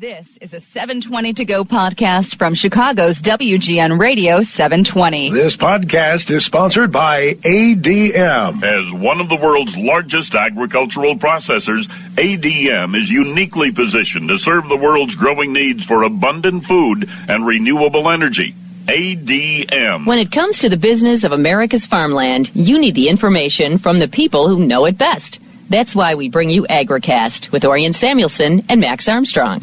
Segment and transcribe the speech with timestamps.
[0.00, 5.28] This is a 720 to go podcast from Chicago's WGN Radio 720.
[5.28, 8.62] This podcast is sponsored by ADM.
[8.64, 14.78] As one of the world's largest agricultural processors, ADM is uniquely positioned to serve the
[14.78, 18.54] world's growing needs for abundant food and renewable energy.
[18.86, 20.06] ADM.
[20.06, 24.08] When it comes to the business of America's farmland, you need the information from the
[24.08, 25.42] people who know it best.
[25.70, 29.60] That's why we bring you AgriCast with Orion Samuelson and Max Armstrong.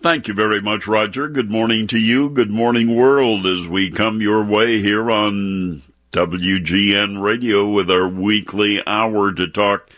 [0.00, 1.28] Thank you very much, Roger.
[1.28, 2.30] Good morning to you.
[2.30, 5.82] Good morning, world, as we come your way here on
[6.12, 9.90] WGN Radio with our weekly hour to talk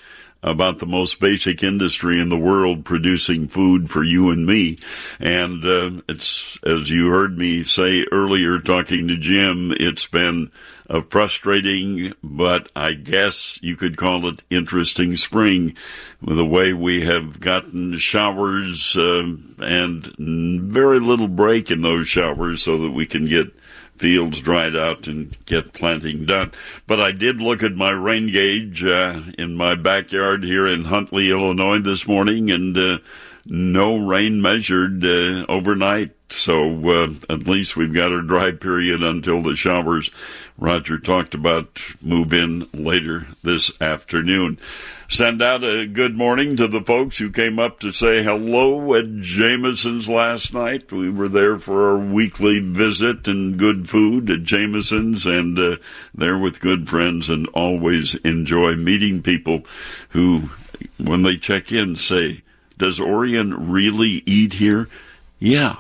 [0.43, 4.79] about the most basic industry in the world producing food for you and me.
[5.21, 10.51] And uh, it's, as you heard me say earlier talking to Jim, it's been
[10.91, 15.77] a frustrating, but I guess you could call it interesting spring
[16.21, 19.23] the way we have gotten showers uh,
[19.59, 23.55] and very little break in those showers so that we can get
[23.97, 26.51] fields dried out and get planting done.
[26.89, 31.31] But I did look at my rain gauge uh, in my backyard here in Huntley,
[31.31, 32.99] Illinois this morning, and uh,
[33.47, 36.13] no rain measured uh, overnight.
[36.33, 40.11] So uh, at least we've got a dry period until the showers
[40.61, 44.59] Roger talked about move in later this afternoon.
[45.09, 49.21] Send out a good morning to the folks who came up to say hello at
[49.21, 50.93] Jameson's last night.
[50.93, 55.77] We were there for our weekly visit and good food at Jameson's and uh,
[56.15, 59.65] there with good friends and always enjoy meeting people
[60.11, 60.51] who,
[60.99, 62.43] when they check in, say,
[62.81, 64.89] does Orion really eat here?
[65.39, 65.77] Yeah,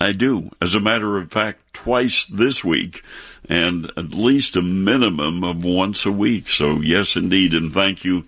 [0.00, 0.50] I do.
[0.60, 3.02] As a matter of fact, twice this week
[3.48, 6.48] and at least a minimum of once a week.
[6.48, 7.54] So yes, indeed.
[7.54, 8.22] And thank you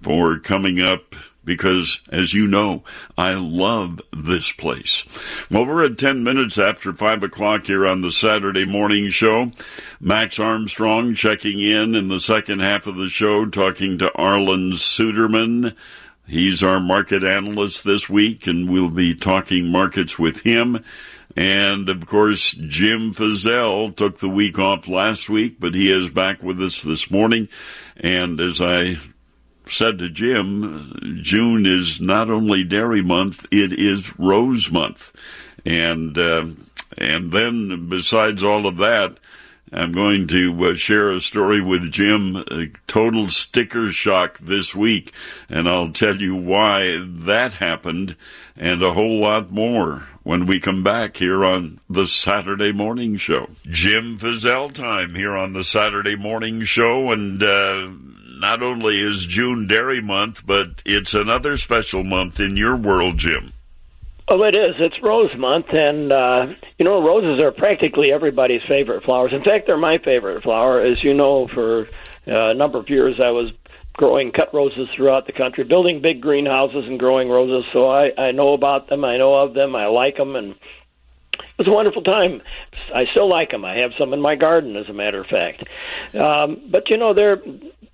[0.00, 2.82] for coming up because as you know,
[3.16, 5.04] I love this place.
[5.50, 9.52] Well, we're at 10 minutes after 5 o'clock here on the Saturday morning show.
[10.00, 15.74] Max Armstrong checking in in the second half of the show, talking to Arlan Suderman.
[16.26, 20.82] He's our market analyst this week, and we'll be talking markets with him.
[21.36, 26.42] And of course, Jim Fizzell took the week off last week, but he is back
[26.42, 27.48] with us this morning.
[27.96, 28.98] And as I
[29.66, 35.12] said to Jim, June is not only dairy month, it is rose month.
[35.66, 36.46] And, uh,
[36.96, 39.18] and then besides all of that,
[39.74, 42.44] I'm going to uh, share a story with Jim,
[42.86, 45.12] total sticker shock this week,
[45.48, 48.14] and I'll tell you why that happened
[48.56, 53.50] and a whole lot more when we come back here on the Saturday Morning Show.
[53.64, 57.90] Jim Fizzell time here on the Saturday Morning Show, and uh,
[58.38, 63.52] not only is June Dairy Month, but it's another special month in your world, Jim.
[64.26, 64.74] Oh, it is.
[64.78, 66.46] It's Rose Month, and uh,
[66.78, 69.32] you know, roses are practically everybody's favorite flowers.
[69.34, 70.80] In fact, they're my favorite flower.
[70.80, 71.82] As you know, for
[72.26, 73.52] uh, a number of years, I was
[73.92, 77.64] growing cut roses throughout the country, building big greenhouses and growing roses.
[77.74, 79.04] So I, I know about them.
[79.04, 79.76] I know of them.
[79.76, 82.40] I like them, and it was a wonderful time.
[82.94, 83.66] I still like them.
[83.66, 85.64] I have some in my garden, as a matter of fact.
[86.14, 87.42] Um, but you know, there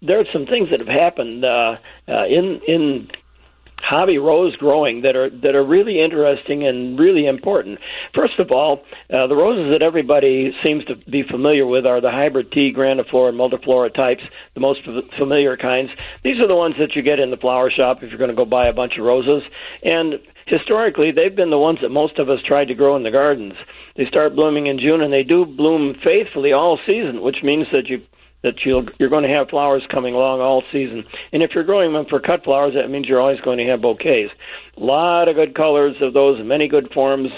[0.00, 1.76] there are some things that have happened uh,
[2.06, 3.10] uh, in in
[3.90, 7.80] hobby rose growing that are that are really interesting and really important.
[8.14, 12.10] First of all, uh, the roses that everybody seems to be familiar with are the
[12.10, 14.22] hybrid tea, grandiflora, and multiflora types,
[14.54, 14.80] the most
[15.18, 15.90] familiar kinds.
[16.22, 18.36] These are the ones that you get in the flower shop if you're going to
[18.36, 19.42] go buy a bunch of roses.
[19.82, 23.10] And historically, they've been the ones that most of us tried to grow in the
[23.10, 23.54] gardens.
[23.96, 27.88] They start blooming in June, and they do bloom faithfully all season, which means that
[27.88, 28.02] you
[28.42, 31.04] that you'll, you're going to have flowers coming along all season.
[31.32, 33.82] And if you're growing them for cut flowers, that means you're always going to have
[33.82, 34.32] bouquets.
[34.76, 37.28] A lot of good colors of those, many good forms.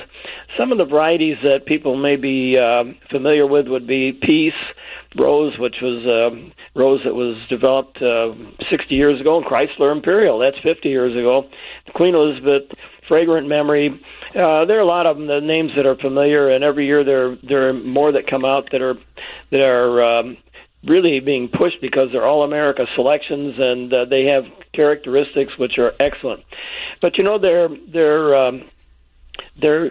[0.58, 4.52] Some of the varieties that people may be uh, familiar with would be Peace,
[5.18, 8.32] Rose, which was a uh, rose that was developed uh,
[8.70, 11.48] 60 years ago, and Chrysler Imperial, that's 50 years ago.
[11.94, 12.62] Queen Elizabeth,
[13.08, 14.00] Fragrant Memory.
[14.34, 17.04] Uh, there are a lot of them, the names that are familiar, and every year
[17.04, 18.94] there there are more that come out that are
[19.50, 20.38] that are um,
[20.84, 25.94] really being pushed because they're all America selections and uh, they have characteristics which are
[26.00, 26.44] excellent.
[27.00, 28.64] But you know they're they're um,
[29.60, 29.90] their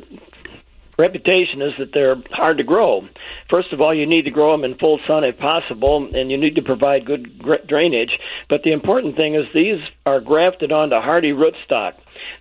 [0.97, 3.07] reputation is that they're hard to grow.
[3.49, 6.37] First of all, you need to grow them in full sun if possible, and you
[6.37, 8.11] need to provide good drainage.
[8.49, 11.93] But the important thing is these are grafted onto hardy rootstock.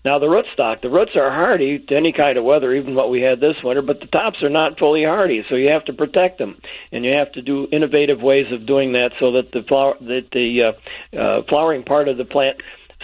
[0.04, 3.22] Now the rootstock, the roots are hardy to any kind of weather, even what we
[3.22, 6.38] had this winter, but the tops are not fully hardy, so you have to protect
[6.38, 6.60] them,
[6.92, 10.28] and you have to do innovative ways of doing that so that the flower, that
[10.32, 12.56] the uh, uh, flowering part of the plant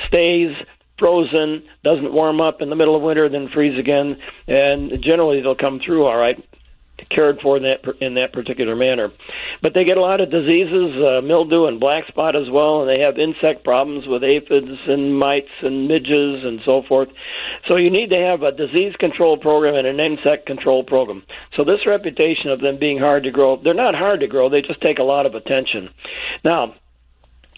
[0.07, 0.55] stays
[0.99, 4.17] frozen, doesn't warm up in the middle of winter, then freeze again,
[4.47, 6.43] and generally they'll come through all right
[7.11, 9.13] cared for in that in that particular manner.
[9.63, 12.91] But they get a lot of diseases, uh, mildew and black spot as well, and
[12.91, 17.09] they have insect problems with aphids and mites and midges and so forth.
[17.69, 21.23] So you need to have a disease control program and an insect control program.
[21.57, 24.63] So this reputation of them being hard to grow, they're not hard to grow, they
[24.63, 25.91] just take a lot of attention.
[26.45, 26.75] Now,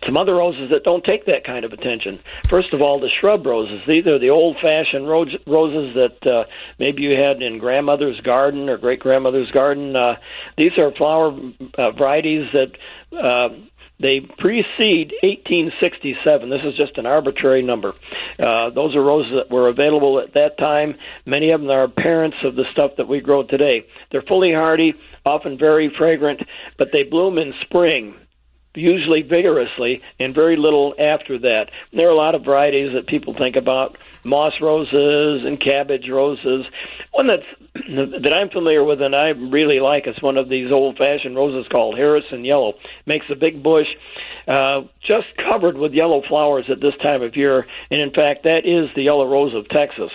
[0.06, 2.20] some other roses that don't take that kind of attention.
[2.48, 3.80] First of all, the shrub roses.
[3.86, 6.44] These are the old-fashioned roses that uh,
[6.78, 9.96] maybe you had in grandmother's garden or great grandmother's garden.
[9.96, 10.16] Uh,
[10.56, 11.36] these are flower
[11.76, 12.70] uh, varieties that
[13.16, 13.48] uh,
[14.00, 16.50] they precede 1867.
[16.50, 17.94] This is just an arbitrary number.
[18.38, 20.94] Uh, those are roses that were available at that time.
[21.26, 23.86] Many of them are parents of the stuff that we grow today.
[24.12, 24.94] They're fully hardy,
[25.26, 26.40] often very fragrant,
[26.78, 28.14] but they bloom in spring
[28.74, 31.66] usually vigorously, and very little after that.
[31.92, 36.66] There are a lot of varieties that people think about moss roses and cabbage roses.
[37.12, 37.42] One that's
[37.74, 41.96] that I'm familiar with and I really like is one of these old-fashioned roses called
[41.96, 42.74] Harrison Yellow.
[43.06, 43.86] Makes a big bush,
[44.46, 48.62] uh, just covered with yellow flowers at this time of year, and in fact, that
[48.64, 50.10] is the yellow rose of Texas.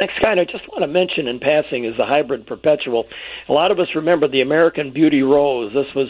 [0.00, 3.04] Next kind I just want to mention in passing is the hybrid perpetual.
[3.48, 5.72] A lot of us remember the American Beauty Rose.
[5.72, 6.08] This was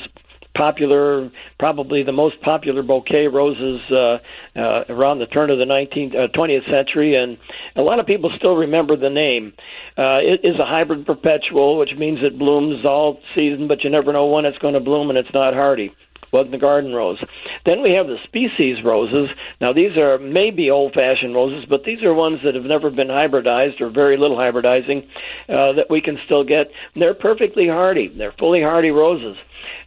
[0.57, 4.19] popular, probably the most popular bouquet roses uh,
[4.59, 7.39] uh, around the turn of the 19th, uh, 20th century, and
[7.77, 9.53] a lot of people still remember the name.
[9.97, 14.13] Uh, it is a hybrid perpetual, which means it blooms all season, but you never
[14.13, 15.93] know when it's going to bloom, and it's not hardy
[16.35, 17.23] wasn't the garden rose.
[17.65, 19.31] Then we have the species roses.
[19.61, 23.81] Now these are maybe old-fashioned roses, but these are ones that have never been hybridized
[23.81, 25.07] or very little hybridizing
[25.49, 26.71] uh, that we can still get.
[26.95, 28.09] They're perfectly hardy.
[28.09, 29.37] They're fully hardy roses.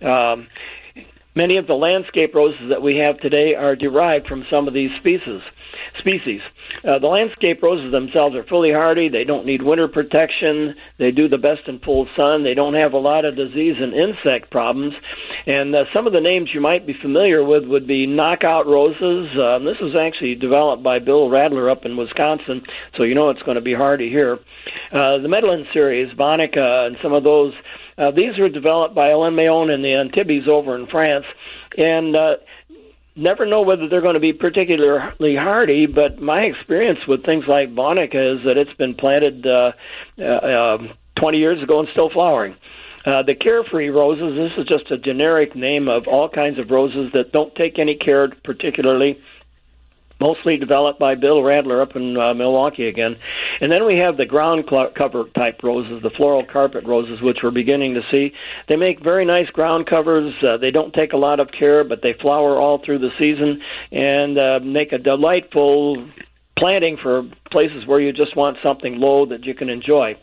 [0.01, 0.47] Um,
[1.35, 4.91] many of the landscape roses that we have today are derived from some of these
[4.99, 5.41] species.
[5.99, 6.41] Species.
[6.83, 9.09] Uh, the landscape roses themselves are fully hardy.
[9.09, 10.75] They don't need winter protection.
[10.97, 12.44] They do the best in full sun.
[12.44, 14.94] They don't have a lot of disease and insect problems.
[15.47, 19.29] And uh, some of the names you might be familiar with would be knockout roses.
[19.41, 22.61] Um, this was actually developed by Bill Radler up in Wisconsin,
[22.95, 24.39] so you know it's going to be hardy here.
[24.91, 27.53] Uh, the Meidiland series, Bonica, and some of those
[27.97, 31.25] uh, these were developed by Alain Meilland and the Antibes over in France,
[31.77, 32.35] and uh,
[33.17, 35.85] never know whether they're going to be particularly hardy.
[35.85, 39.71] But my experience with things like Bonica is that it's been planted uh,
[40.21, 40.77] uh,
[41.19, 42.55] 20 years ago and still flowering.
[43.05, 47.09] Uh, the carefree roses, this is just a generic name of all kinds of roses
[47.13, 49.19] that don't take any care particularly
[50.19, 53.17] mostly developed by Bill Radler up in uh, Milwaukee again.
[53.61, 57.51] And then we have the ground cover type roses, the floral carpet roses, which we're
[57.51, 58.33] beginning to see.
[58.67, 60.41] They make very nice ground covers.
[60.43, 63.61] Uh, they don't take a lot of care, but they flower all through the season
[63.91, 66.07] and uh, make a delightful
[66.57, 70.15] planting for places where you just want something low that you can enjoy.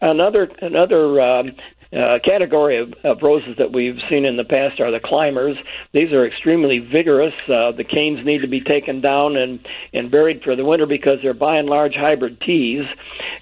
[0.00, 1.52] Another another um,
[1.94, 5.56] uh, category of, of roses that we've seen in the past are the climbers.
[5.92, 7.34] These are extremely vigorous.
[7.48, 9.60] Uh, the canes need to be taken down and,
[9.92, 12.84] and buried for the winter because they're by and large hybrid teas,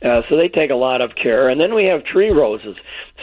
[0.05, 1.49] uh, so they take a lot of care.
[1.49, 2.77] And then we have tree roses.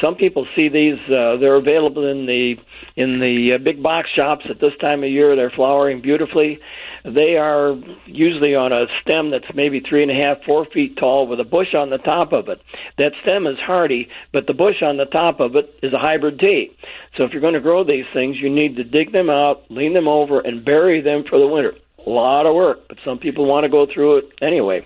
[0.03, 2.55] Some people see these; uh, they're available in the
[2.95, 5.35] in the uh, big box shops at this time of year.
[5.35, 6.59] They're flowering beautifully.
[7.03, 7.75] They are
[8.05, 11.43] usually on a stem that's maybe three and a half, four feet tall with a
[11.43, 12.61] bush on the top of it.
[12.97, 16.39] That stem is hardy, but the bush on the top of it is a hybrid
[16.39, 16.75] tea.
[17.17, 19.93] So if you're going to grow these things, you need to dig them out, lean
[19.93, 21.73] them over, and bury them for the winter.
[22.09, 24.83] A lot of work, but some people want to go through it anyway.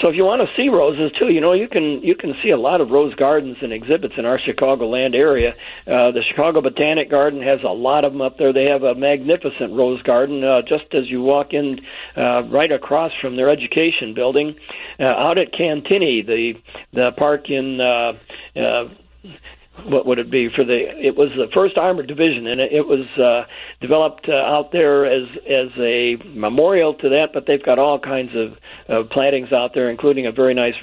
[0.00, 2.50] So if you want to see roses too, you know you can you can see
[2.50, 5.56] a lot of rose gardens and exhibits in our Chicagoland area.
[5.84, 8.52] Uh, the Chicago Botanic Garden has a lot of them up there.
[8.52, 11.80] They have a magnificent rose garden uh, just as you walk in,
[12.16, 14.54] uh, right across from their education building.
[15.00, 16.54] Uh, out at Cantigny, the
[16.92, 17.80] the park in.
[17.80, 18.12] Uh,
[18.54, 18.88] uh,
[19.86, 22.86] what would it be for the it was the first armored division and it, it
[22.86, 23.44] was uh
[23.80, 28.30] developed uh, out there as as a memorial to that but they've got all kinds
[28.34, 28.56] of
[28.88, 30.74] uh, plantings out there including a very nice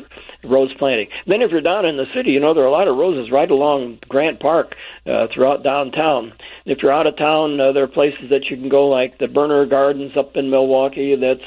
[0.43, 1.07] rose planting.
[1.27, 3.31] Then if you're down in the city you know there are a lot of roses
[3.31, 4.75] right along grant park
[5.05, 6.33] uh, throughout downtown.
[6.65, 9.27] If you're out of town uh, there are places that you can go like the
[9.27, 11.15] Boerner gardens up in milwaukee.
[11.15, 11.41] That's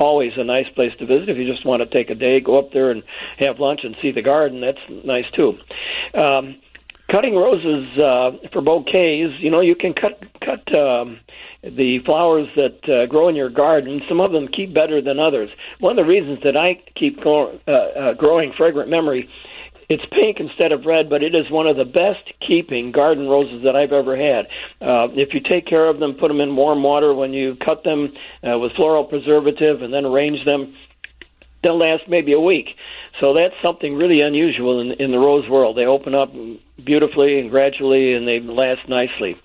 [0.00, 2.58] always a nice place to visit if you just want to take a day go
[2.58, 3.02] up there and
[3.38, 4.60] have lunch and see the garden.
[4.60, 5.58] That's nice too.
[6.14, 6.56] Um
[7.14, 11.20] cutting roses uh, for bouquets, you know, you can cut cut um,
[11.62, 14.02] the flowers that uh, grow in your garden.
[14.08, 15.48] Some of them keep better than others.
[15.78, 19.30] One of the reasons that I keep go- uh, uh, growing fragrant memory
[19.86, 23.62] it's pink instead of red, but it is one of the best keeping garden roses
[23.64, 24.46] that I've ever had.
[24.80, 27.84] Uh, if you take care of them, put them in warm water when you cut
[27.84, 28.10] them
[28.42, 30.74] uh, with floral preservative, and then arrange them,
[31.62, 32.68] they'll last maybe a week.
[33.22, 35.76] So that's something really unusual in, in the rose world.
[35.76, 36.32] They open up
[36.84, 39.36] beautifully and gradually, and they last nicely.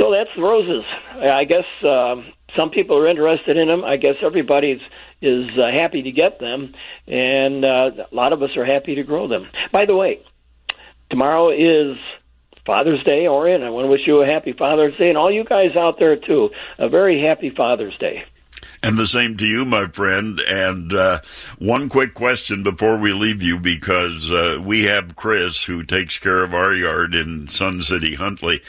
[0.00, 0.84] So that's the roses.
[1.14, 2.16] I guess uh,
[2.56, 3.84] some people are interested in them.
[3.84, 4.80] I guess everybody's
[5.20, 6.74] is uh, happy to get them,
[7.06, 9.48] and uh, a lot of us are happy to grow them.
[9.72, 10.20] By the way,
[11.10, 11.96] tomorrow is
[12.64, 13.62] Father's Day, Orion.
[13.62, 16.16] I want to wish you a happy Father's Day, and all you guys out there
[16.16, 18.22] too, a very happy Father's Day.
[18.82, 20.40] And the same to you, my friend.
[20.40, 21.20] And uh,
[21.58, 26.44] one quick question before we leave you, because uh, we have Chris who takes care
[26.44, 28.62] of our yard in Sun City, Huntley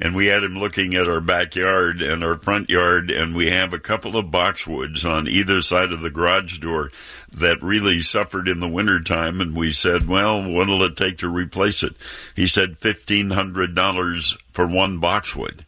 [0.00, 3.72] and we had him looking at our backyard and our front yard, and we have
[3.72, 6.90] a couple of boxwoods on either side of the garage door
[7.32, 11.82] that really suffered in the wintertime, and we said, well, what'll it take to replace
[11.82, 11.94] it?
[12.34, 15.66] He said $1,500 for one boxwood.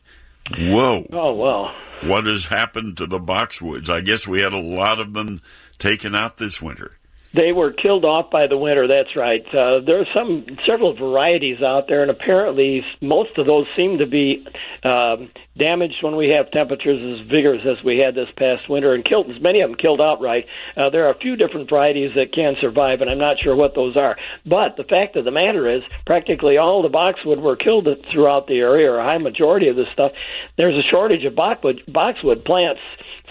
[0.59, 1.07] Whoa.
[1.13, 1.75] Oh, well.
[2.03, 3.91] What has happened to the boxwoods?
[3.91, 5.41] I guess we had a lot of them
[5.79, 6.97] taken out this winter.
[7.33, 8.89] They were killed off by the winter.
[8.89, 9.45] That's right.
[9.55, 14.07] Uh, there are some several varieties out there, and apparently most of those seem to
[14.07, 14.45] be
[14.83, 15.17] uh,
[15.61, 19.29] damaged when we have temperatures as vigorous as we had this past winter, and killed
[19.41, 20.47] many of them killed outright.
[20.77, 23.75] Uh, there are a few different varieties that can survive, and I'm not sure what
[23.75, 24.17] those are.
[24.45, 28.59] But the fact of the matter is, practically all the boxwood were killed throughout the
[28.59, 30.13] area, or a high majority of this stuff.
[30.57, 32.81] There's a shortage of boxwood, boxwood plants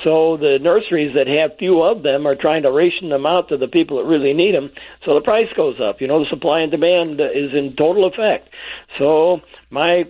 [0.03, 3.57] so the nurseries that have few of them are trying to ration them out to
[3.57, 4.71] the people that really need them.
[5.03, 5.99] So the price goes up.
[5.99, 8.49] You know, the supply and demand is in total effect.
[8.97, 10.05] So my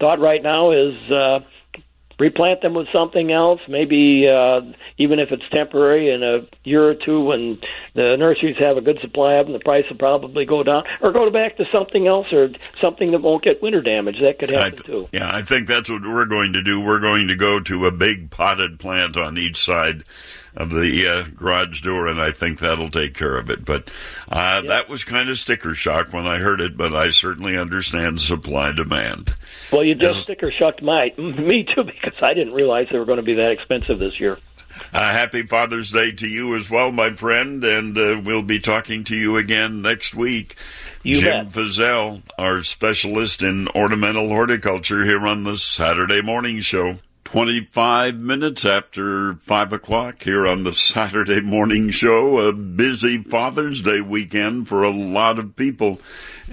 [0.00, 1.40] thought right now is uh,
[2.18, 4.60] replant them with something else, maybe uh,
[4.98, 7.58] even if it's temporary in a year or two when
[7.94, 11.12] the nurseries have a good supply of them, the price will probably go down, or
[11.12, 14.16] go back to something else or something that won't get winter damage.
[14.20, 15.08] That could happen th- too.
[15.12, 16.80] Yeah, I think that's what we're going to do.
[16.80, 20.04] We're going to go to a big potted plant on each side
[20.56, 23.64] of the uh, garage door, and I think that'll take care of it.
[23.64, 23.90] But
[24.28, 24.68] uh, yeah.
[24.68, 28.72] that was kind of sticker shock when I heard it, but I certainly understand supply
[28.72, 29.34] demand.
[29.72, 33.04] Well, you just As, sticker shocked my me too because I didn't realize they were
[33.04, 34.38] going to be that expensive this year.
[34.92, 39.04] Uh, happy Father's Day to you as well, my friend, and uh, we'll be talking
[39.04, 40.56] to you again next week.
[41.02, 41.54] You Jim bet.
[41.54, 46.96] Fizzell, our specialist in ornamental horticulture here on the Saturday Morning Show.
[47.34, 52.38] 25 minutes after 5 o'clock here on the Saturday morning show.
[52.38, 56.00] A busy Father's Day weekend for a lot of people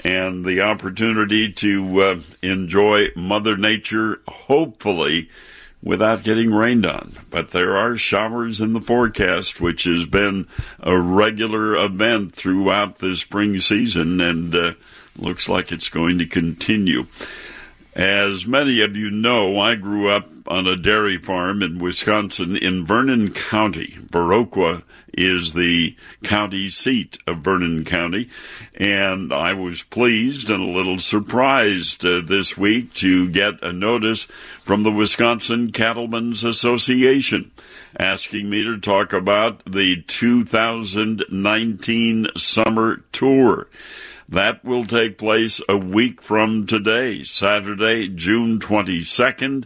[0.03, 5.29] and the opportunity to uh, enjoy Mother Nature, hopefully,
[5.83, 7.15] without getting rained on.
[7.29, 10.47] But there are showers in the forecast, which has been
[10.79, 14.73] a regular event throughout the spring season and uh,
[15.15, 17.05] looks like it's going to continue.
[17.93, 22.85] As many of you know, I grew up on a dairy farm in Wisconsin in
[22.85, 23.97] Vernon County.
[24.09, 24.83] Viroqua
[25.13, 28.29] is the county seat of Vernon County.
[28.75, 34.23] And I was pleased and a little surprised uh, this week to get a notice
[34.63, 37.51] from the Wisconsin Cattlemen's Association
[37.99, 43.67] asking me to talk about the 2019 summer tour.
[44.31, 49.65] That will take place a week from today, Saturday, June 22nd,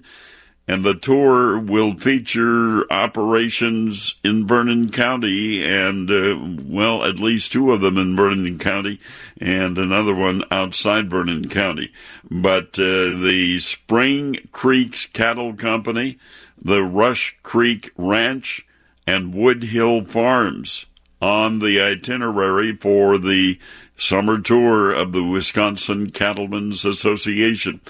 [0.68, 7.72] and the tour will feature operations in Vernon County and, uh, well, at least two
[7.72, 9.00] of them in Vernon County
[9.40, 11.92] and another one outside Vernon County.
[12.32, 16.18] But uh, the Spring Creeks Cattle Company,
[16.60, 18.66] the Rush Creek Ranch,
[19.06, 20.88] and Woodhill Farms
[21.22, 23.60] on the itinerary for the
[23.98, 27.82] summer tour of the Wisconsin Cattlemen's Association.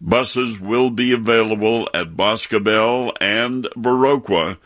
[0.00, 4.58] Buses will be available at Boscobel and Viroqua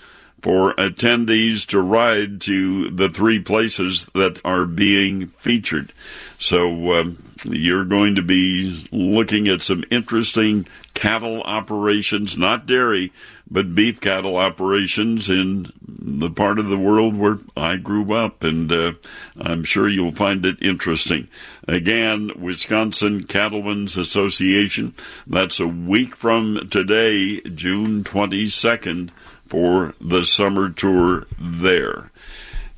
[0.42, 5.92] for attendees to ride to the three places that are being featured.
[6.38, 7.04] So uh,
[7.44, 13.12] you're going to be looking at some interesting cattle operations, not dairy,
[13.50, 18.70] but beef cattle operations in the part of the world where I grew up, and
[18.70, 18.92] uh,
[19.38, 21.28] I'm sure you'll find it interesting.
[21.66, 24.94] Again, Wisconsin Cattlemen's Association.
[25.26, 29.10] That's a week from today, June 22nd,
[29.46, 32.10] for the summer tour there.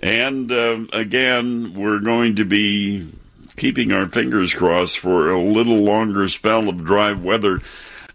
[0.00, 3.12] And uh, again, we're going to be
[3.56, 7.60] keeping our fingers crossed for a little longer spell of dry weather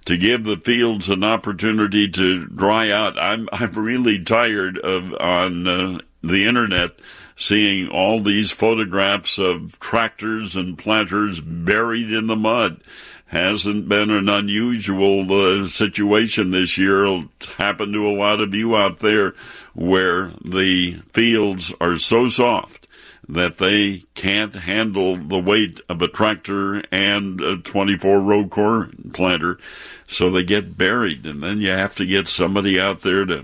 [0.08, 3.20] to give the fields an opportunity to dry out.
[3.20, 7.02] I'm I'm really tired of on uh, the internet
[7.36, 12.82] seeing all these photographs of tractors and planters buried in the mud.
[13.26, 17.06] Hasn't been an unusual uh, situation this year.
[17.06, 19.36] It's happened to a lot of you out there
[19.74, 22.77] where the fields are so soft
[23.30, 29.58] that they can't handle the weight of a tractor and a 24 row corn planter.
[30.08, 33.44] So they get buried and then you have to get somebody out there to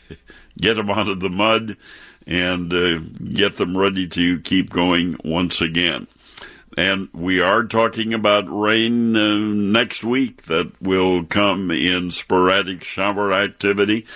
[0.58, 1.76] get them out of the mud
[2.26, 6.06] and uh, get them ready to keep going once again.
[6.76, 13.32] And we are talking about rain uh, next week that will come in sporadic shower
[13.32, 14.06] activity.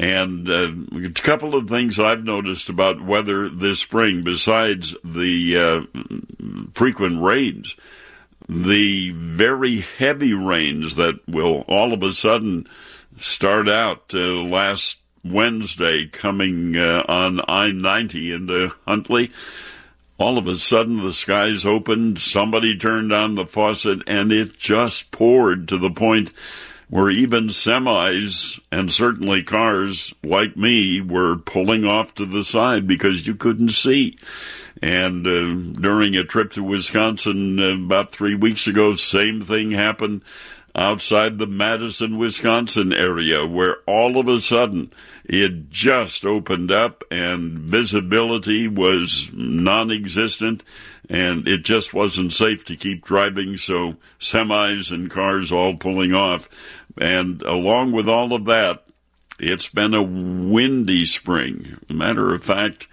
[0.00, 6.66] And uh, a couple of things I've noticed about weather this spring, besides the uh,
[6.72, 7.76] frequent rains,
[8.48, 12.66] the very heavy rains that will all of a sudden
[13.18, 19.30] start out uh, last Wednesday coming uh, on I 90 into Huntley.
[20.16, 25.10] All of a sudden, the skies opened, somebody turned on the faucet, and it just
[25.10, 26.32] poured to the point
[26.90, 33.26] where even semis and certainly cars like me were pulling off to the side because
[33.26, 34.18] you couldn't see.
[34.82, 40.22] And uh, during a trip to Wisconsin uh, about three weeks ago, same thing happened
[40.74, 44.92] outside the Madison, Wisconsin area, where all of a sudden
[45.24, 50.62] it just opened up and visibility was non existent
[51.08, 53.56] and it just wasn't safe to keep driving.
[53.56, 56.48] So semis and cars all pulling off.
[56.98, 58.84] And along with all of that,
[59.38, 61.78] it's been a windy spring.
[61.88, 62.86] Matter of fact,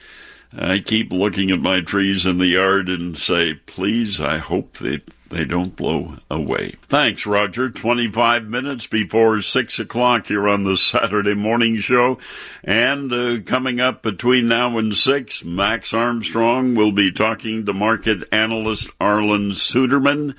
[0.57, 5.01] I keep looking at my trees in the yard and say, please, I hope that
[5.29, 6.75] they don't blow away.
[6.83, 7.69] Thanks, Roger.
[7.69, 12.17] 25 minutes before 6 o'clock here on the Saturday morning show.
[12.63, 18.23] And uh, coming up between now and 6, Max Armstrong will be talking to market
[18.31, 20.37] analyst Arlan Suderman.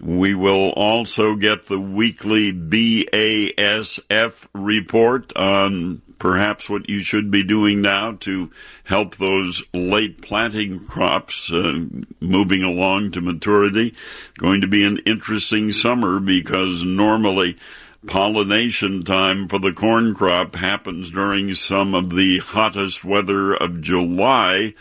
[0.00, 7.82] We will also get the weekly BASF report on perhaps what you should be doing
[7.82, 8.50] now to
[8.84, 11.84] help those late planting crops uh,
[12.20, 13.94] moving along to maturity.
[14.38, 17.58] Going to be an interesting summer because normally
[18.06, 24.74] pollination time for the corn crop happens during some of the hottest weather of July.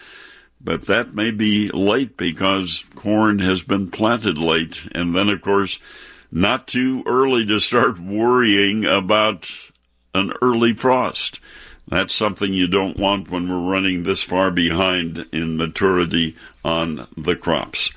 [0.63, 4.87] But that may be late because corn has been planted late.
[4.93, 5.79] And then, of course,
[6.31, 9.51] not too early to start worrying about
[10.13, 11.39] an early frost.
[11.87, 17.35] That's something you don't want when we're running this far behind in maturity on the
[17.35, 17.91] crops.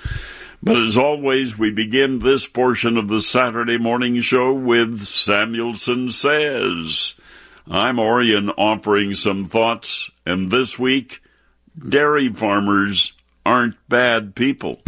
[0.63, 7.15] But as always, we begin this portion of the Saturday morning show with Samuelson Says.
[7.69, 11.21] I'm Orion offering some thoughts, and this week,
[11.79, 13.13] dairy farmers
[13.45, 14.81] aren't bad people.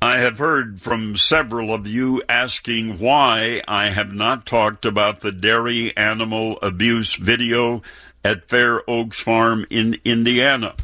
[0.00, 5.32] I have heard from several of you asking why I have not talked about the
[5.32, 7.82] dairy animal abuse video
[8.24, 10.76] at Fair Oaks Farm in Indiana.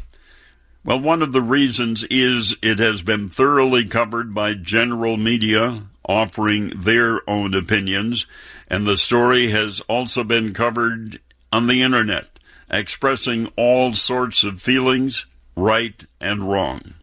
[0.83, 6.73] Well, one of the reasons is it has been thoroughly covered by general media offering
[6.75, 8.25] their own opinions,
[8.67, 11.19] and the story has also been covered
[11.51, 12.34] on the internet,
[12.69, 15.25] expressing all sorts of feelings,
[15.55, 16.95] right and wrong.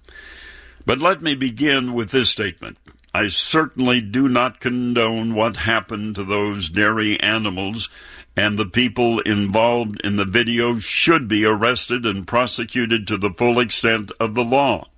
[0.85, 2.79] But let me begin with this statement.
[3.15, 7.89] I certainly do not condone what happened to those dairy animals,
[8.37, 13.61] and the people involved in the video should be arrested and prosecuted to the full
[13.61, 14.89] extent of the law.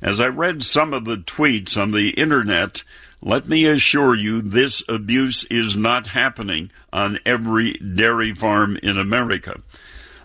[0.00, 2.84] As I read some of the tweets on the internet,
[3.22, 9.60] let me assure you this abuse is not happening on every dairy farm in America.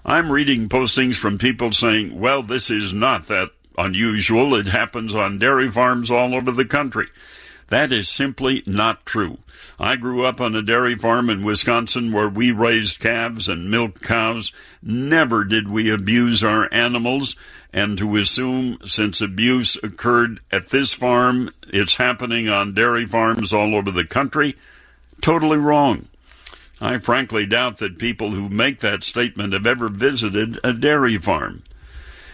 [0.03, 4.55] I'm reading postings from people saying, well, this is not that unusual.
[4.55, 7.07] It happens on dairy farms all over the country.
[7.69, 9.39] That is simply not true.
[9.79, 14.01] I grew up on a dairy farm in Wisconsin where we raised calves and milked
[14.01, 14.51] cows.
[14.81, 17.35] Never did we abuse our animals.
[17.73, 23.75] And to assume since abuse occurred at this farm, it's happening on dairy farms all
[23.75, 24.55] over the country,
[25.21, 26.07] totally wrong.
[26.79, 31.63] I frankly doubt that people who make that statement have ever visited a dairy farm.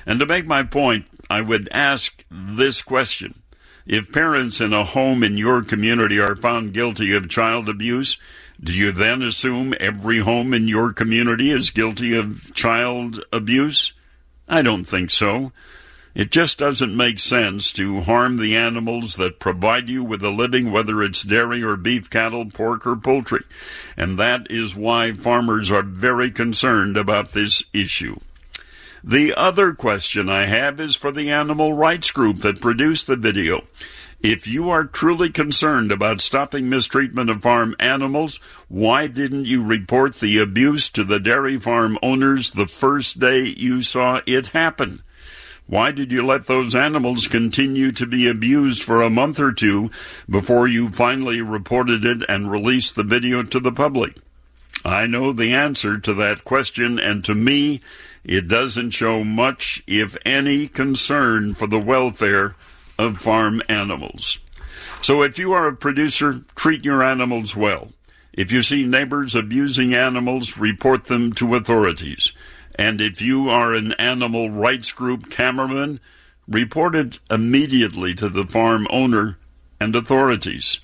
[0.06, 3.42] And to make my point, I would ask this question.
[3.86, 8.18] If parents in a home in your community are found guilty of child abuse,
[8.62, 13.92] do you then assume every home in your community is guilty of child abuse?
[14.48, 15.52] I don't think so.
[16.16, 20.72] It just doesn't make sense to harm the animals that provide you with a living,
[20.72, 23.44] whether it's dairy or beef cattle, pork or poultry.
[23.98, 28.20] And that is why farmers are very concerned about this issue.
[29.06, 33.68] The other question I have is for the animal rights group that produced the video.
[34.22, 38.40] If you are truly concerned about stopping mistreatment of farm animals,
[38.70, 43.82] why didn't you report the abuse to the dairy farm owners the first day you
[43.82, 45.04] saw it happen?
[45.68, 49.92] Why did you let those animals continue to be abused for a month or two
[50.30, 54.16] before you finally reported it and released the video to the public?
[54.86, 57.82] I know the answer to that question, and to me,
[58.24, 62.56] it doesn't show much, if any, concern for the welfare
[62.98, 64.40] of farm animals.
[65.02, 67.90] So if you are a producer, treat your animals well.
[68.32, 72.32] If you see neighbors abusing animals, report them to authorities.
[72.76, 76.00] And if you are an animal rights group cameraman,
[76.48, 79.38] report it immediately to the farm owner
[79.80, 80.80] and authorities.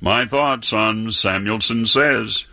[0.00, 2.44] My thoughts on Samuelson Says.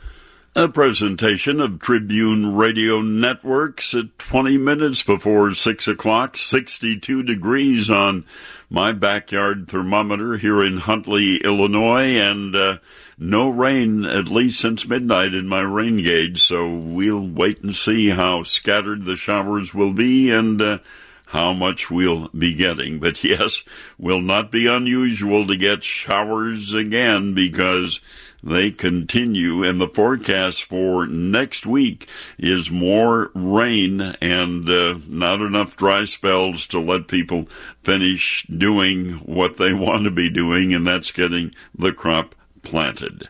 [0.57, 8.23] A presentation of Tribune Radio Networks at 20 minutes before 6 o'clock, 62 degrees on
[8.69, 12.77] my backyard thermometer here in Huntley, Illinois, and uh,
[13.17, 16.41] no rain at least since midnight in my rain gauge.
[16.41, 20.77] So we'll wait and see how scattered the showers will be and uh,
[21.25, 22.99] how much we'll be getting.
[22.99, 23.61] But yes,
[23.97, 27.99] will not be unusual to get showers again because
[28.45, 35.75] they continue, and the forecast for next week is more rain and uh, not enough
[35.75, 37.47] dry spells to let people
[37.81, 43.27] finish doing what they want to be doing, and that's getting the crop planted.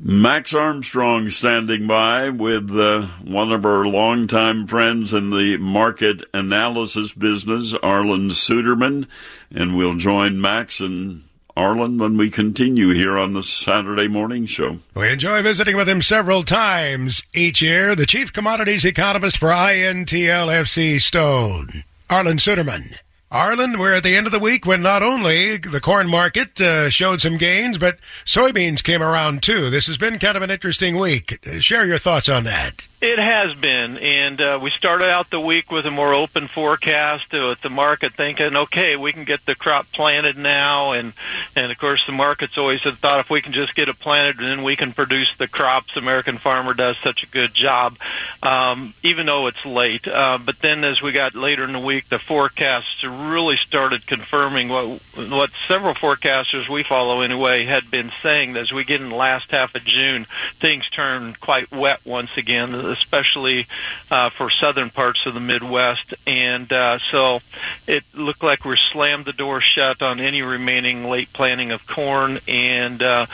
[0.00, 7.12] Max Armstrong standing by with uh, one of our longtime friends in the market analysis
[7.12, 9.08] business, Arlan Suderman,
[9.50, 11.24] and we'll join Max and
[11.58, 14.78] Arlan when we continue here on the Saturday morning show.
[14.94, 20.06] We enjoy visiting with him several times each year, the chief commodities economist for INTL
[20.06, 22.94] FCStone, Arlan Suderman.
[23.32, 26.88] Arlan, we're at the end of the week when not only the corn market uh,
[26.90, 29.68] showed some gains, but soybeans came around too.
[29.68, 31.44] This has been kind of an interesting week.
[31.44, 32.86] Uh, share your thoughts on that.
[33.00, 37.32] It has been, and uh, we started out the week with a more open forecast
[37.32, 41.12] uh, with the market thinking, okay, we can get the crop planted now, and
[41.54, 44.38] and of course the market's always had thought if we can just get it planted,
[44.38, 45.96] then we can produce the crops.
[45.96, 47.96] American farmer does such a good job,
[48.42, 50.08] um, even though it's late.
[50.08, 54.70] Uh, but then as we got later in the week, the forecasts really started confirming
[54.70, 58.54] what what several forecasters we follow anyway had been saying.
[58.54, 60.26] That as we get in the last half of June,
[60.60, 63.66] things turn quite wet once again especially
[64.10, 66.14] uh, for southern parts of the Midwest.
[66.26, 67.40] And uh, so
[67.86, 72.40] it looked like we slammed the door shut on any remaining late planting of corn
[72.48, 73.26] and uh,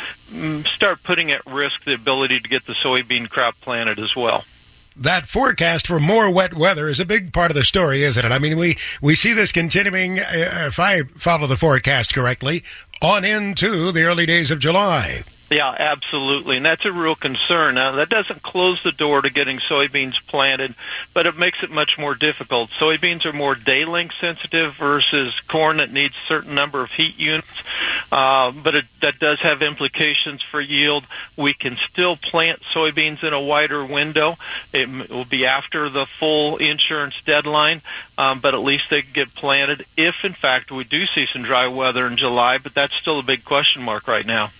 [0.74, 4.44] start putting at risk the ability to get the soybean crop planted as well
[4.96, 8.30] that forecast for more wet weather is a big part of the story, isn't it?
[8.30, 12.62] I mean, we, we see this continuing, uh, if I follow the forecast correctly,
[13.02, 15.24] on into the early days of July.
[15.54, 16.56] Yeah, absolutely.
[16.56, 17.76] And that's a real concern.
[17.76, 20.74] Now, that doesn't close the door to getting soybeans planted,
[21.12, 22.70] but it makes it much more difficult.
[22.80, 27.16] Soybeans are more day length sensitive versus corn that needs a certain number of heat
[27.18, 27.46] units,
[28.10, 31.06] uh, but it, that does have implications for yield.
[31.36, 34.36] We can still plant soybeans in a wider window.
[34.72, 37.80] It will be after the full insurance deadline,
[38.18, 41.44] um, but at least they can get planted if, in fact, we do see some
[41.44, 44.50] dry weather in July, but that's still a big question mark right now.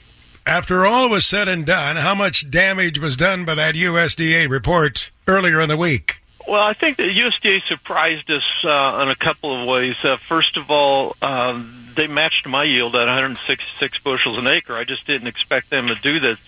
[0.47, 5.11] After all was said and done, how much damage was done by that USDA report
[5.27, 6.21] earlier in the week?
[6.47, 9.97] Well, I think the USDA surprised us uh, in a couple of ways.
[10.03, 14.75] Uh, first of all, um, they matched my yield at 166 bushels an acre.
[14.75, 16.39] I just didn't expect them to do this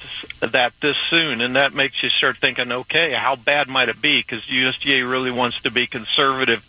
[0.41, 4.21] that this soon, and that makes you start thinking, okay, how bad might it be?
[4.21, 6.65] Because the USDA really wants to be conservative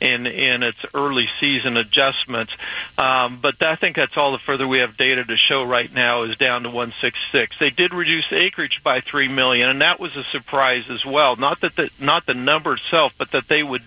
[0.00, 2.52] in in its early season adjustments.
[2.98, 6.22] Um, but I think that's all the further we have data to show right now
[6.22, 7.56] is down to 166.
[7.58, 11.36] They did reduce acreage by three million, and that was a surprise as well.
[11.36, 13.82] Not that the not the number itself, but that they would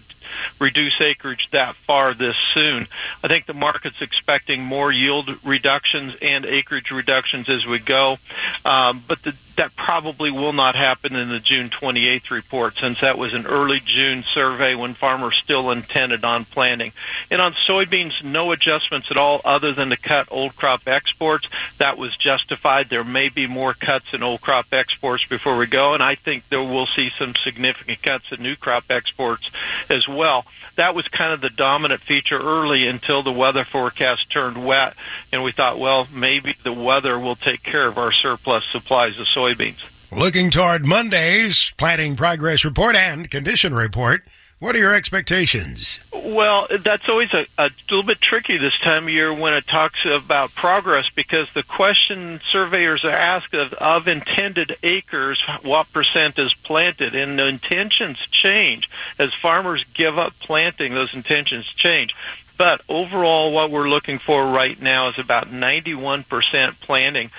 [0.60, 2.88] reduce acreage that far this soon.
[3.24, 8.18] I think the market's expecting more yield reductions and acreage reductions as we go,
[8.66, 13.18] um, but the that probably will not happen in the June 28th report since that
[13.18, 16.92] was an early June survey when farmers still intended on planting.
[17.30, 21.48] And on soybeans, no adjustments at all other than to cut old crop exports.
[21.78, 22.90] That was justified.
[22.90, 26.44] There may be more cuts in old crop exports before we go, and I think
[26.50, 29.50] there will see some significant cuts in new crop exports
[29.90, 30.46] as well.
[30.76, 34.96] That was kind of the dominant feature early until the weather forecast turned wet,
[35.32, 39.28] and we thought, well, maybe the weather will take care of our surplus supplies of
[39.44, 39.78] soybeans.
[40.12, 44.24] Looking toward Monday's planting progress report and condition report,
[44.60, 46.00] What are your expectations?
[46.14, 50.00] Well, that's always a, a little bit tricky this time of year when it talks
[50.06, 56.54] about progress because the question surveyors are asked of, of intended acres, what percent is
[56.54, 60.94] planted, and the intentions change as farmers give up planting.
[60.94, 62.16] Those intentions change.
[62.58, 67.32] But overall, what we're looking for right now is about 91% planting.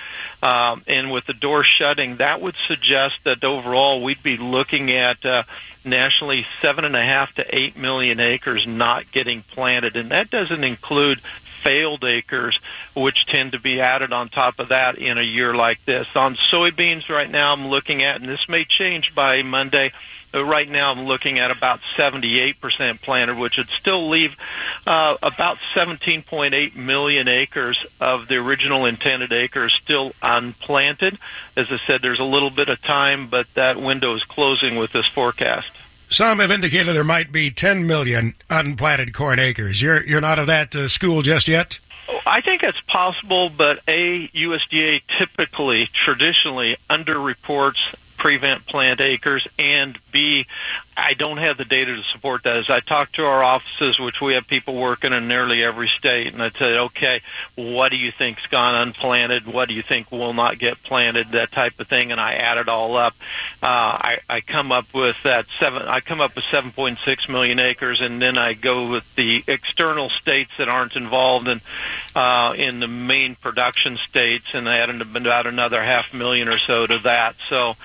[0.43, 5.25] Um, and with the door shutting, that would suggest that overall we'd be looking at
[5.25, 5.43] uh,
[5.85, 10.63] nationally seven and a half to eight million acres not getting planted, and that doesn't
[10.63, 11.21] include
[11.63, 12.59] failed acres,
[12.95, 16.07] which tend to be added on top of that in a year like this.
[16.15, 19.91] On soybeans right now, I'm looking at, and this may change by Monday,
[20.43, 24.31] right now I'm looking at about 78% planted, which would still leave
[24.87, 31.17] uh, about 17.8 million acres of the original intended acres still unplanted.
[31.55, 34.91] As I said, there's a little bit of time, but that window is closing with
[34.91, 35.71] this forecast.
[36.09, 39.81] Some have indicated there might be 10 million unplanted corn acres.
[39.81, 41.79] You're you're not of that uh, school just yet.
[42.25, 47.79] I think it's possible, but a USDA typically, traditionally, underreports
[48.17, 50.45] prevent plant acres, and B,
[50.97, 52.57] I don't have the data to support that.
[52.57, 56.33] As I talk to our offices, which we have people working in nearly every state,
[56.33, 57.21] and I say, okay,
[57.55, 59.45] what do you think's gone unplanted?
[59.45, 61.31] What do you think will not get planted?
[61.33, 63.13] That type of thing, and I add it all up.
[63.61, 65.83] Uh, I, I come up with that seven.
[65.83, 70.51] I come up with 7.6 million acres, and then I go with the external states
[70.57, 71.61] that aren't involved in
[72.15, 76.85] uh, in the main production states, and I add about another half million or so
[76.87, 77.35] to that.
[77.49, 77.75] So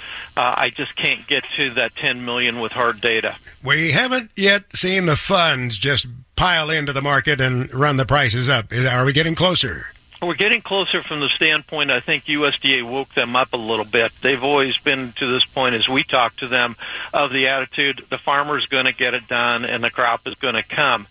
[0.40, 3.36] uh, I just can't get to that 10 million with hard data.
[3.62, 8.48] We haven't yet seen the funds just pile into the market and run the prices
[8.48, 8.72] up.
[8.72, 9.88] Are we getting closer?
[10.22, 14.12] We're getting closer from the standpoint I think USDA woke them up a little bit.
[14.20, 16.76] They've always been to this point as we talk to them
[17.14, 20.56] of the attitude the farmer's going to get it done and the crop is going
[20.56, 21.06] to come.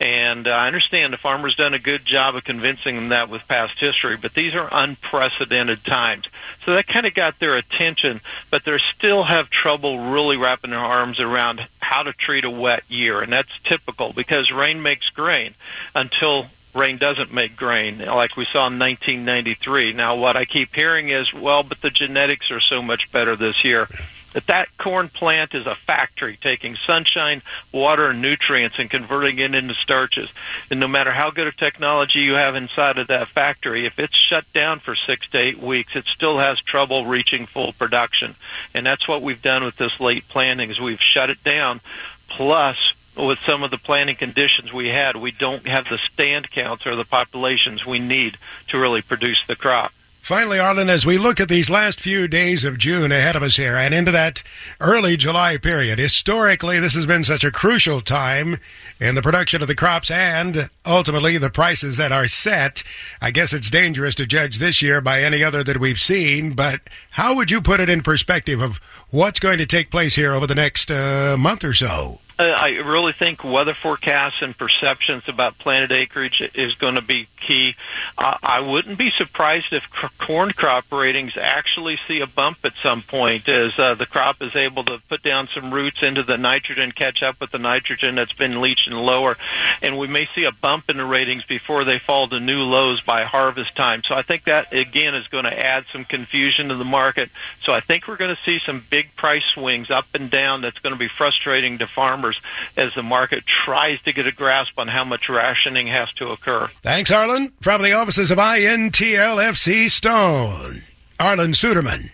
[0.00, 3.42] And uh, I understand the farmer's done a good job of convincing them that with
[3.48, 6.24] past history, but these are unprecedented times.
[6.64, 10.78] So that kind of got their attention, but they still have trouble really wrapping their
[10.78, 13.20] arms around how to treat a wet year.
[13.20, 15.54] And that's typical because rain makes grain
[15.94, 19.92] until rain doesn't make grain, like we saw in 1993.
[19.92, 23.64] Now, what I keep hearing is, well, but the genetics are so much better this
[23.64, 23.88] year.
[24.34, 29.54] That that corn plant is a factory taking sunshine, water, and nutrients and converting it
[29.54, 30.28] into starches.
[30.70, 34.16] And no matter how good a technology you have inside of that factory, if it's
[34.16, 38.34] shut down for six to eight weeks, it still has trouble reaching full production.
[38.74, 41.80] And that's what we've done with this late planting is we've shut it down.
[42.28, 42.76] Plus,
[43.16, 46.96] with some of the planting conditions we had, we don't have the stand counts or
[46.96, 48.36] the populations we need
[48.68, 49.92] to really produce the crop.
[50.24, 53.56] Finally, Arlan, as we look at these last few days of June ahead of us
[53.56, 54.42] here and into that
[54.80, 58.58] early July period, historically, this has been such a crucial time
[58.98, 62.82] in the production of the crops and ultimately the prices that are set.
[63.20, 66.80] I guess it's dangerous to judge this year by any other that we've seen, but
[67.10, 68.78] how would you put it in perspective of
[69.10, 72.20] what's going to take place here over the next uh, month or so?
[72.36, 77.28] Uh, I really think weather forecasts and perceptions about planted acreage is going to be
[77.46, 77.76] key.
[78.18, 82.72] Uh, I wouldn't be surprised if c- corn crop ratings actually see a bump at
[82.82, 86.36] some point as uh, the crop is able to put down some roots into the
[86.36, 89.36] nitrogen, catch up with the nitrogen that's been leached and lower,
[89.80, 93.00] and we may see a bump in the ratings before they fall to new lows
[93.02, 94.02] by harvest time.
[94.08, 97.30] So I think that again is going to add some confusion to the market.
[97.62, 100.62] So I think we're going to see some big price swings up and down.
[100.62, 102.40] That's going to be frustrating to farmers numbers
[102.76, 106.68] as the market tries to get a grasp on how much rationing has to occur.
[106.82, 107.52] Thanks, Arlan.
[107.60, 110.82] From the offices of INTL FCStone,
[111.18, 112.10] Arlan Suderman.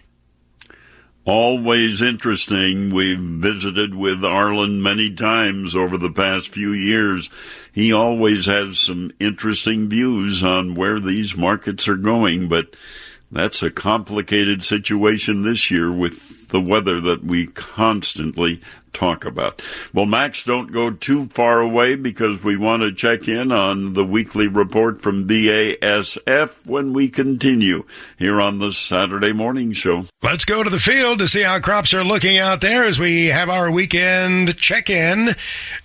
[1.27, 2.93] Always interesting.
[2.93, 7.29] We've visited with Arlan many times over the past few years.
[7.73, 12.75] He always has some interesting views on where these markets are going, but
[13.31, 18.61] that's a complicated situation this year with the weather that we constantly
[18.93, 19.63] talk about.
[19.93, 24.05] Well, Max, don't go too far away because we want to check in on the
[24.05, 27.85] weekly report from BASF when we continue
[28.19, 30.07] here on the Saturday morning show.
[30.23, 33.27] Let's go to the field to see how crops are looking out there as we
[33.27, 35.35] have our weekend check in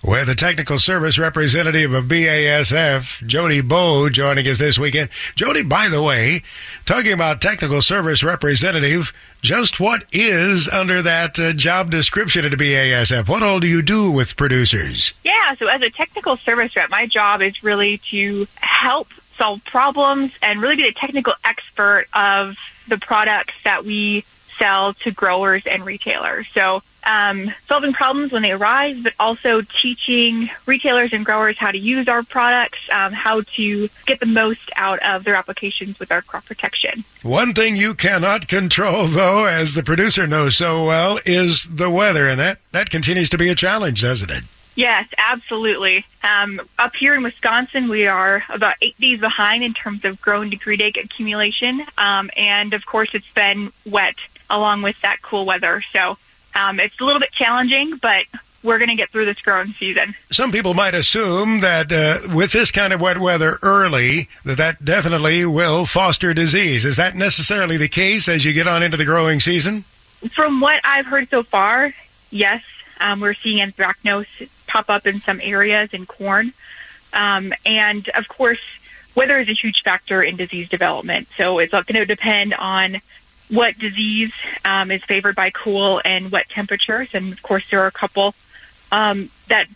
[0.02, 5.10] with the technical service representative of BASF, Jody Bowe, joining us this weekend.
[5.34, 6.42] Jody, by the way,
[6.84, 12.95] talking about technical service representative, just what is under that uh, job description at BASF?
[13.26, 15.12] What all do you do with producers?
[15.22, 20.32] Yeah, so as a technical service rep, my job is really to help solve problems
[20.42, 22.56] and really be the technical expert of
[22.88, 24.24] the products that we
[24.58, 26.46] sell to growers and retailers.
[26.54, 31.78] So um, solving problems when they arise, but also teaching retailers and growers how to
[31.78, 36.20] use our products, um, how to get the most out of their applications with our
[36.20, 37.04] crop protection.
[37.22, 42.28] One thing you cannot control, though, as the producer knows so well, is the weather,
[42.28, 44.44] and that, that continues to be a challenge, doesn't it?
[44.74, 46.04] Yes, absolutely.
[46.22, 50.50] Um, up here in Wisconsin, we are about eight days behind in terms of growing
[50.50, 51.82] degree day accumulation.
[51.96, 54.16] Um, and of course, it's been wet
[54.50, 55.82] along with that cool weather.
[55.94, 56.18] So
[56.56, 58.24] um, it's a little bit challenging, but
[58.62, 60.14] we're going to get through this growing season.
[60.30, 64.84] Some people might assume that uh, with this kind of wet weather early, that that
[64.84, 66.84] definitely will foster disease.
[66.84, 69.84] Is that necessarily the case as you get on into the growing season?
[70.30, 71.94] From what I've heard so far,
[72.30, 72.62] yes.
[73.00, 76.52] Um, we're seeing anthracnose pop up in some areas in corn.
[77.12, 78.60] Um, and of course,
[79.14, 81.28] weather is a huge factor in disease development.
[81.36, 82.96] So it's going to depend on
[83.48, 84.32] what disease
[84.64, 87.08] um, is favored by cool and wet temperatures.
[87.14, 88.34] And of course, there are a couple
[88.92, 89.66] um, that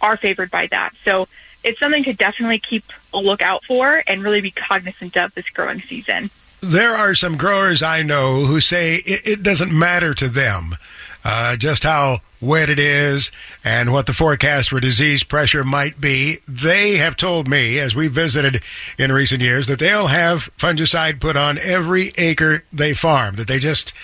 [0.00, 0.92] are favored by that.
[1.04, 1.28] So
[1.64, 5.80] it's something to definitely keep a lookout for and really be cognizant of this growing
[5.80, 6.30] season.
[6.60, 10.76] There are some growers I know who say it, it doesn't matter to them
[11.24, 13.30] uh, just how wet it is
[13.64, 16.40] and what the forecast for disease pressure might be.
[16.46, 18.62] They have told me, as we visited
[18.98, 23.58] in recent years, that they'll have fungicide put on every acre they farm, that they
[23.58, 23.94] just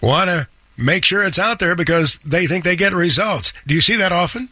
[0.00, 0.48] want to
[0.78, 3.52] make sure it's out there because they think they get results.
[3.66, 4.48] Do you see that often?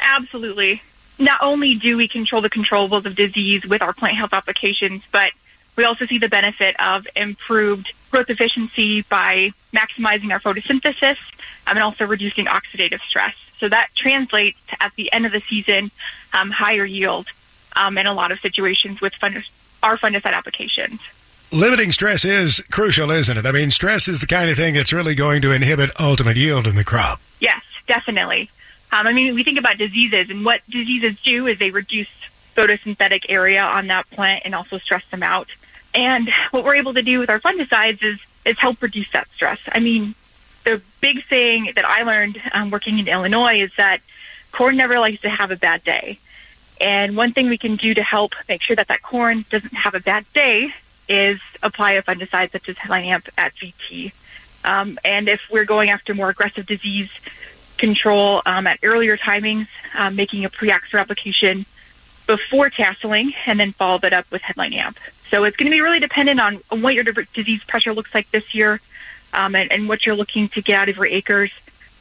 [0.00, 0.82] Absolutely.
[1.18, 5.30] Not only do we control the controllables of disease with our plant health applications, but
[5.76, 11.16] we also see the benefit of improved growth efficiency by maximizing our photosynthesis
[11.66, 13.34] um, and also reducing oxidative stress.
[13.58, 15.90] So that translates to, at the end of the season,
[16.32, 17.28] um, higher yield
[17.76, 19.14] um, in a lot of situations with
[19.82, 21.00] our fungicide applications.
[21.52, 23.46] Limiting stress is crucial, isn't it?
[23.46, 26.66] I mean, stress is the kind of thing that's really going to inhibit ultimate yield
[26.66, 27.20] in the crop.
[27.40, 28.50] Yes, definitely.
[28.90, 32.08] Um, I mean, we think about diseases, and what diseases do is they reduce
[32.56, 35.48] photosynthetic area on that plant and also stress them out.
[35.94, 39.60] And what we're able to do with our fungicides is is help reduce that stress.
[39.70, 40.14] I mean,
[40.64, 44.00] the big thing that I learned um, working in Illinois is that
[44.50, 46.18] corn never likes to have a bad day.
[46.80, 49.94] And one thing we can do to help make sure that that corn doesn't have
[49.94, 50.72] a bad day
[51.08, 54.12] is apply a fungicide such as Headline Amp at VT.
[54.64, 57.10] Um, and if we're going after more aggressive disease
[57.78, 61.66] control um, at earlier timings, um, making a Priaxor application
[62.26, 64.98] before tasseling and then follow that up with Headline Amp.
[65.30, 68.30] So it's going to be really dependent on, on what your disease pressure looks like
[68.30, 68.80] this year
[69.32, 71.50] um, and, and, what you're looking to get out of your acres,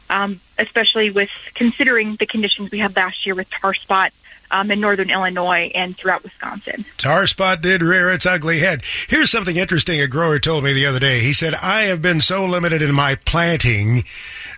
[0.09, 4.11] um, especially with considering the conditions we had last year with tar spot
[4.51, 6.85] um, in northern Illinois and throughout Wisconsin.
[6.97, 8.83] Tar spot did rear its ugly head.
[9.07, 11.21] Here's something interesting a grower told me the other day.
[11.21, 14.03] He said, I have been so limited in my planting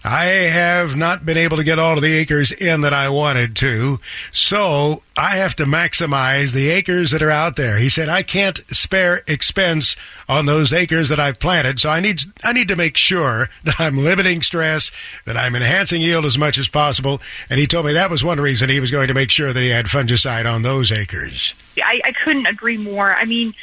[0.04, 3.56] I have not been able to get all of the acres in that I wanted
[3.58, 7.78] to, so I have to maximize the acres that are out there.
[7.78, 9.96] He said I can't spare expense
[10.28, 13.80] on those acres that I've planted, so I need I need to make sure that
[13.80, 14.92] I'm limiting stress,
[15.26, 17.22] that I'm enhancing yield as much as possible.
[17.50, 19.62] And he told me that was one reason he was going to make sure that
[19.62, 21.54] he had fungicide on those acres.
[21.82, 23.16] I, I couldn't agree more.
[23.16, 23.54] I mean,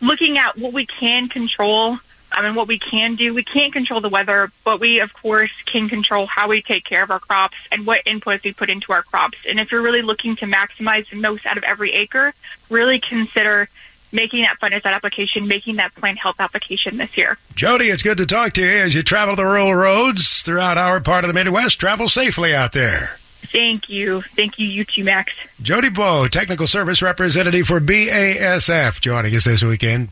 [0.00, 1.98] looking at what we can control
[2.36, 5.50] I mean, what we can do, we can't control the weather, but we, of course,
[5.64, 8.92] can control how we take care of our crops and what inputs we put into
[8.92, 9.38] our crops.
[9.48, 12.34] And if you're really looking to maximize the most out of every acre,
[12.68, 13.70] really consider
[14.12, 17.38] making that fungicide application, making that plant health application this year.
[17.54, 21.00] Jody, it's good to talk to you as you travel the rural roads throughout our
[21.00, 21.80] part of the Midwest.
[21.80, 23.16] Travel safely out there.
[23.46, 24.22] Thank you.
[24.34, 25.32] Thank you, you too, Max.
[25.62, 30.10] Jody Bowe, Technical Service Representative for BASF, joining us this weekend.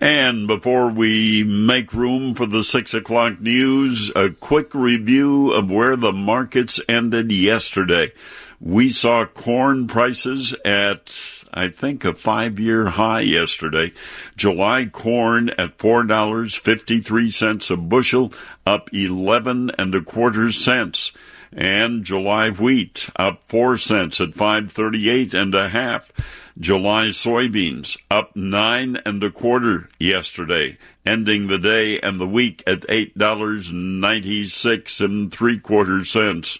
[0.00, 5.94] And before we make room for the six o'clock news, a quick review of where
[5.94, 8.12] the markets ended yesterday.
[8.60, 11.12] We saw corn prices at
[11.52, 13.92] I think a five year high yesterday.
[14.36, 18.32] July corn at four dollars fifty three cents a bushel,
[18.66, 21.12] up eleven and a quarter cents.
[21.52, 26.12] And July wheat up four cents at five thirty eight and a half.
[26.58, 32.84] July soybeans up nine and a quarter yesterday, ending the day and the week at
[32.88, 36.58] eight dollars ninety six and three quarter cents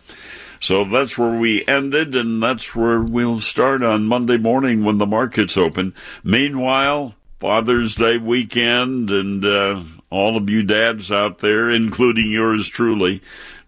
[0.59, 5.07] So that's where we ended, and that's where we'll start on Monday morning when the
[5.07, 5.95] markets open.
[6.23, 13.23] Meanwhile, Father's Day weekend, and uh, all of you dads out there, including yours truly,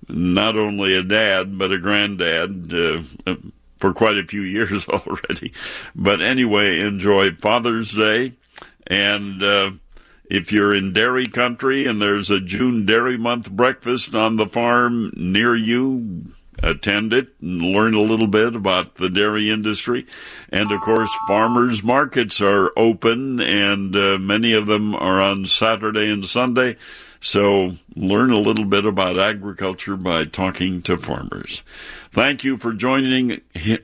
[0.07, 3.01] not only a dad, but a granddad uh,
[3.80, 5.51] for quite a few years already.
[5.95, 8.34] But anyway, enjoy Father's Day.
[8.88, 9.71] And uh,
[10.25, 15.11] if you're in dairy country and there's a June Dairy Month breakfast on the farm
[15.15, 20.05] near you, attend it and learn a little bit about the dairy industry.
[20.49, 26.11] And of course, farmers markets are open and uh, many of them are on Saturday
[26.11, 26.77] and Sunday.
[27.24, 31.63] So learn a little bit about agriculture by talking to farmers.
[32.11, 33.39] Thank you for joining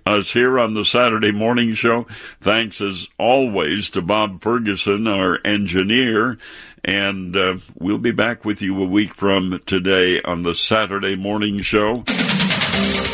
[0.06, 2.06] us here on the Saturday morning show.
[2.42, 6.38] Thanks as always to Bob Ferguson, our engineer.
[6.84, 11.62] And uh, we'll be back with you a week from today on the Saturday morning
[11.62, 12.04] show.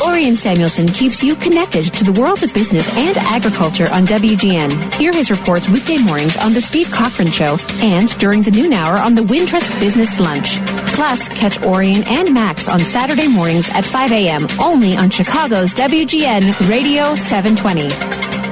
[0.02, 4.94] Orion Samuelson keeps you connected to the world of business and agriculture on WGN.
[4.94, 8.98] Hear his reports weekday mornings on The Steve Cochran Show and during the noon hour
[8.98, 10.56] on the Wintrust Business Lunch.
[10.94, 14.46] Plus, catch Orion and Max on Saturday mornings at 5 a.m.
[14.60, 18.45] only on Chicago's WGN Radio 720.